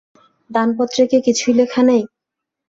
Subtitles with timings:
[0.49, 2.03] দানপত্রে কি কিছুই লেখা নেই?